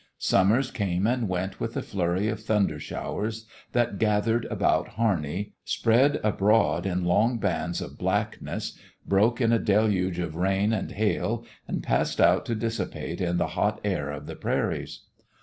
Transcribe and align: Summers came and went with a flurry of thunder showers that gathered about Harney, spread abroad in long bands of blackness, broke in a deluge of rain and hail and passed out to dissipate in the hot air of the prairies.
Summers 0.17 0.71
came 0.71 1.05
and 1.05 1.29
went 1.29 1.59
with 1.59 1.77
a 1.77 1.83
flurry 1.83 2.27
of 2.27 2.39
thunder 2.39 2.79
showers 2.79 3.45
that 3.73 3.99
gathered 3.99 4.45
about 4.45 4.87
Harney, 4.97 5.53
spread 5.63 6.19
abroad 6.23 6.87
in 6.87 7.03
long 7.05 7.37
bands 7.37 7.81
of 7.81 7.99
blackness, 7.99 8.75
broke 9.05 9.39
in 9.39 9.51
a 9.51 9.59
deluge 9.59 10.17
of 10.17 10.35
rain 10.35 10.73
and 10.73 10.93
hail 10.93 11.45
and 11.67 11.83
passed 11.83 12.19
out 12.19 12.47
to 12.47 12.55
dissipate 12.55 13.21
in 13.21 13.37
the 13.37 13.49
hot 13.53 13.79
air 13.83 14.09
of 14.09 14.25
the 14.25 14.35
prairies. 14.35 15.01